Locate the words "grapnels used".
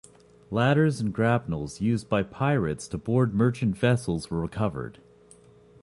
1.13-2.09